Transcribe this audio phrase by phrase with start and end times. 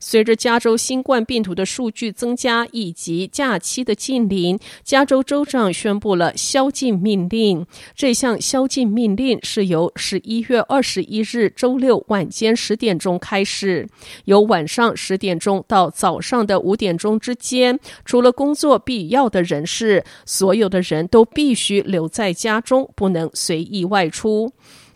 [0.00, 7.66] 随着加州新冠病毒的数据增加以及假期的近临，加州州长宣布了宵禁命令。
[7.94, 13.88] 这项宵禁命令是由十一月二十一日周六晚间十点钟开始，
[14.24, 24.52] 由晚上十点钟到早上的五点钟之间，除了工作必要的人士，所有的人都必须留在家中，不能随意外出。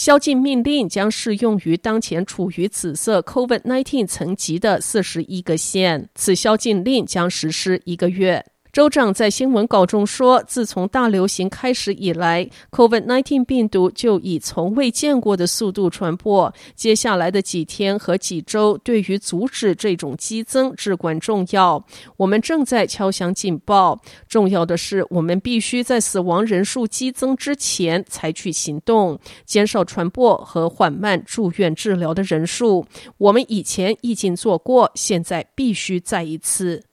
[0.00, 6.08] 宵禁命令将适用于当前处于紫色 COVID-19 层级的四十一个县。
[6.14, 8.46] 此宵禁令将实施一个月。
[8.72, 16.54] 州长在新闻稿中说：“自从大流行开始以来，COVID-19 病毒就以从未见过的速度传播。
[16.76, 21.84] 接下来的几天和几周对于阻止这种激增至关重要。
[22.16, 24.00] 我们正在敲响警报。
[24.28, 32.86] 重要的是，我们必须在死亡人数激增之前采取行动，减少传播和缓慢住院治疗的人数。
[33.18, 36.84] 我们以前已经做过，现在必须再一次。”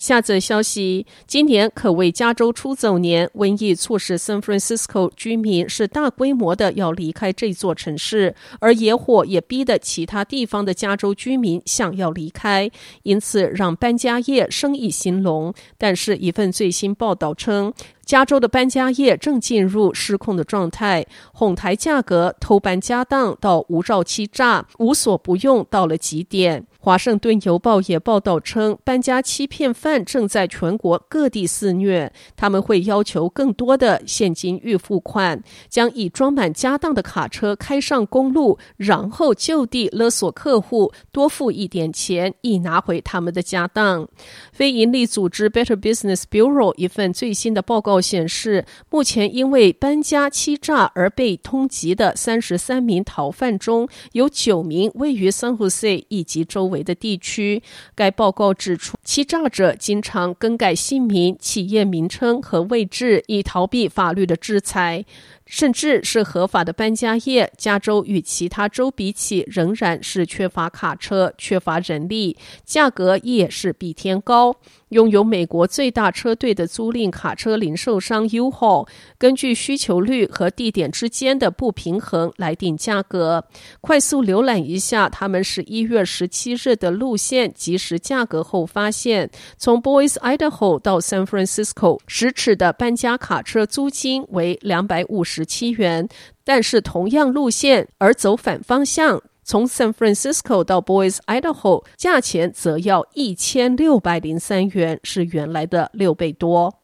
[0.00, 12.70] 下则消息：今年可谓加州出走年，瘟疫促使 San Francisco 居民是大规模的要离开这座城市，而野火也逼得其他地方的加州居民想要离开，
[13.02, 15.52] 因此让搬家业生意兴隆。
[15.76, 17.70] 但是，一份最新报道称，
[18.10, 26.66] 加州的搬家业正进入失控的状态，哄抬价格、偷搬家当到无照欺诈、无所不用到了极点。
[26.82, 32.10] 华盛顿邮报也报道称，搬家欺骗犯正在全国各地肆虐。
[32.34, 44.08] 他们会要求更多的现金预付款，将已装满家当的卡车开上公路，然后就地勒索客户多付一点钱，以拿回他们的家当。
[44.50, 57.62] 非营利组织 Better Business Bureau 一份最新的报告显示，目前因为搬家欺诈而被通缉的三十三名逃犯中，有九名位于 San Jose 以及周围的地区，
[57.94, 65.04] 该报告指出，欺诈者经常更改姓名、企业名称和位置，以逃避法律的制裁。
[65.50, 74.54] 甚至是合法的搬家业，加州与其他州比起，仍然是缺乏卡车、缺乏人力，价格也是比天高。
[74.90, 83.44] 拥有美国最大车队的租赁卡车零售商 U-Haul，根据需求率和地点之间的不平衡来定价格。
[83.80, 96.08] 快速浏览一下他们十一月十七日的路线及时价格后，发现从 Boise Idaho 到 San Francisco 十尺的搬家卡车租金为两百五十七元，
[96.44, 99.22] 但是同样路线而走反方向。
[99.42, 106.78] 从 San Francisco 到 Boise Idaho，价钱则要一千六百零三元，是原来的六倍多。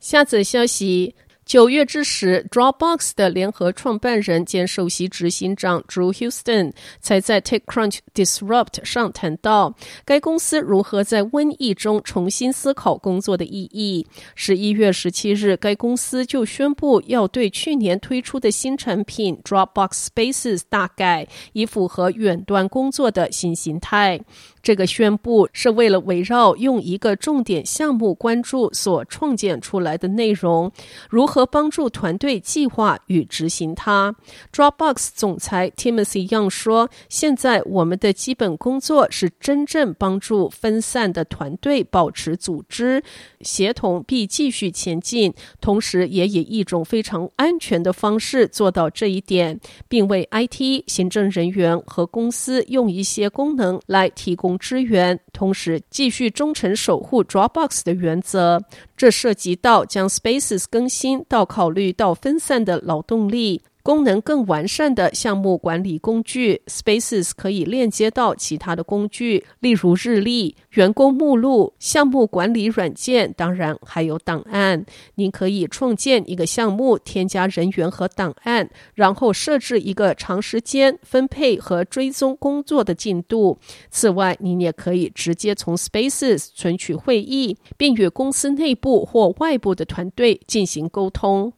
[0.00, 1.14] 下则消息。
[1.48, 14.06] 九月之时，Dropbox 的联合创办人兼首席执行长 Drew Houston 才在 TechCrunch Disrupt 上谈到，该公司如何在瘟疫中重新思考工作的意义。
[14.34, 24.20] 十一月十七日，该公司就宣布要对去年推出的新产品 Dropbox Spaces 大改，以符合远端工作的新形态。
[24.60, 30.70] 这个宣布是为了围绕用一个重点项目关注所创建出来的内容，
[31.08, 34.12] 如何和帮助团队计划与执行它。
[34.52, 43.04] Dropbox 总裁 Timothy Young 说：“现在我们的基本工作是真正帮助分散的团队保持组织
[43.42, 58.60] 协同并继续前进，同时也以一种非常安全的方式做到这一点，并为 IT 行政人员和公司用一些功能来提供。”支援，同时继续忠诚守护 Dropbox 的原则。
[58.96, 63.62] 这涉及到将 Spaces 更新到考虑到分散的劳动力。
[63.88, 74.84] 功能更完善的项目管理工具，Spaces 可以链接到其他的工具，例如日历、员工目录、项目管理软件，当然还有档案。
[75.14, 83.58] 您可以创建一个项目，添加人员和档案，然后设置一个长时间分配和追踪工作的进度。
[83.90, 91.54] 此外，您也可以直接从 Spaces 存取会议，并与公司内部或外部的团队进行沟通。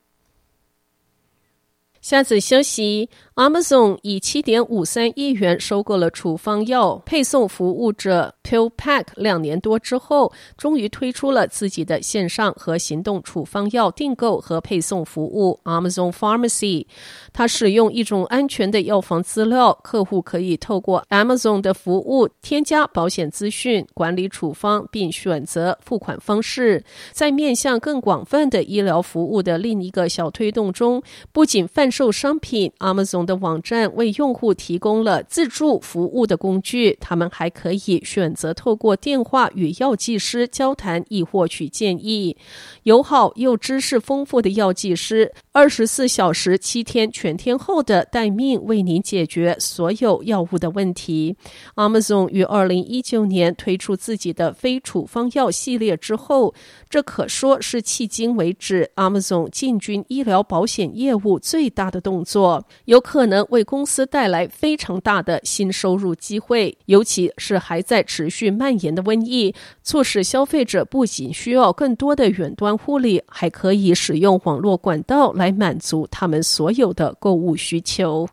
[2.00, 3.08] 下次休息。
[3.40, 16.86] Amazon 以七点五三亿元收购了处方药配送服务者 PillPack，两年多之后，终于推出了自己的线上和行动处方药订购和配送服务 Amazon Pharmacy。
[17.32, 26.84] 它使用一种安全的药房资料，客户可以透过 Amazon 的服务添加保险资讯、管理处方，并选择付款方式。
[27.12, 31.02] 在面向更广泛的医疗服务的另一个小推动中，
[31.32, 42.36] 不仅贩售商品，Amazon 的网站为用户提供了自助服务的工具，他们还可以选择透过电话与药剂师交谈，以获取建议。
[42.82, 51.36] 友好又知识丰富的药剂师，二十四小时、七天全天候的待命，为您解决所有药物的问题。
[51.76, 56.52] Amazon 于二零一九年推出自己的非处方药系列之后，
[56.88, 66.78] 这可说是迄今为止 Amazon 进军医疗保险业务最大的动作，有可可能为公司带来非常大的新收入机会。
[66.86, 69.52] 尤其是还在持续蔓延的瘟疫，
[69.82, 78.28] 促使消费者不仅需要更多的远端护理，还可以使用网络管道来满足他们所有的购物需求。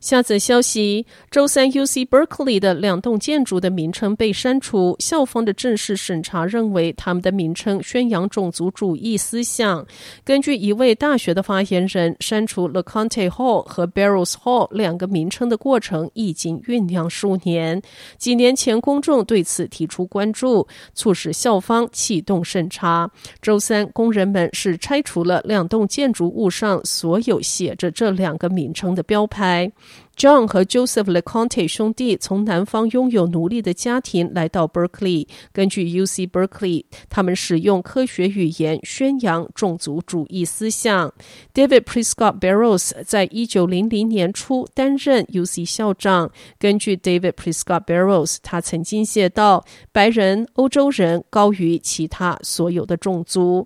[0.00, 4.94] 下则消息：周三，UC Berkeley 的两栋建筑的名称被删除。
[5.00, 9.84] 校方的正式审查认为，他们的名称宣扬种族主义思想。
[10.24, 17.82] 根据一位大学的发言人，删除 LeConte Hall 和 Barrows Hall 两个名称的过程已经酝酿数年。
[18.18, 23.10] 几年前，公众对此提出关注，促使校方启动审查。
[23.42, 29.70] 周三，工人们是拆除了两栋建筑物上所有写着这两个名称的标牌。
[30.16, 35.28] John 和 Joseph LeConte 兄弟从南方拥有奴隶的家庭来到 Berkeley。
[35.52, 41.12] 根据 UC Berkeley，他们使用科学语言宣扬种族主义思想。
[41.54, 46.32] David Prescott Barrows 在一九零零年初担任 UC 校长。
[46.58, 53.64] 根据 David Prescott Barrows，他曾经写道：“白人、欧洲人高于其他所有的种族。”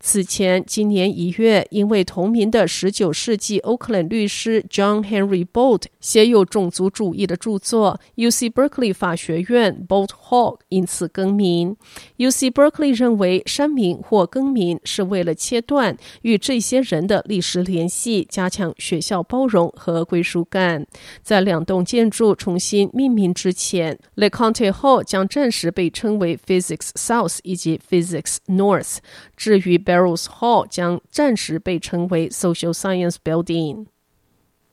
[0.00, 11.76] 此前，今年一月，因为同名的十九世纪欧克兰律师 John Henry Bolt 写有种族主义的著作，UC Berkeley 法学院 Bolt Hall 因此更名。
[12.16, 20.86] UC Berkeley 认为删名或更名是为了切断与这些人的历史联系，加强学校包容和归属感。
[21.22, 28.98] 在两栋建筑重新命名之前，LeConte Hall 将暂时被称为 Physics South 以及 Physics North。
[29.36, 33.86] 至于 Barrows Hall 将暂时被称为 Social Science Building。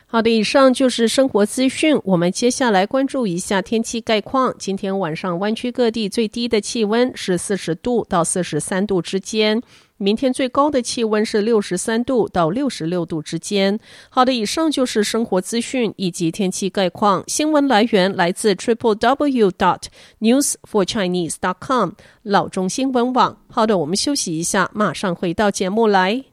[0.07, 1.99] 好的，以上就是生活资讯。
[2.03, 4.53] 我们接下来关注一下天气概况。
[4.57, 9.61] 今天晚上湾区各地最低的气温是四十度到四十三度之间，
[9.97, 13.79] 明天最高的气温是六十三度到六十六度之间。
[14.09, 17.23] 好的，以上就是生活资讯以及天气概况。
[17.27, 19.83] 新闻来源来自 Triple W dot
[20.19, 21.91] News for Chinese dot com
[22.23, 23.37] 老中新闻网。
[23.47, 26.23] 好的，我们休息一下，马上回到节目来。